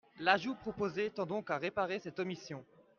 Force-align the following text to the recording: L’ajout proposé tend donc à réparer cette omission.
L’ajout 0.19 0.55
proposé 0.55 1.11
tend 1.11 1.27
donc 1.27 1.51
à 1.51 1.59
réparer 1.59 1.99
cette 1.99 2.17
omission. 2.17 2.65